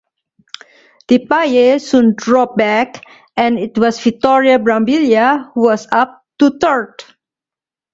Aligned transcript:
Depailler 1.07 1.79
soon 1.79 2.15
dropped 2.17 2.57
back, 2.57 3.03
and 3.37 3.59
it 3.59 3.77
was 3.77 3.99
Vittorio 3.99 4.57
Brambilla 4.57 5.51
who 5.53 5.61
was 5.65 5.87
up 5.91 6.25
to 6.39 6.57
third. 6.59 7.03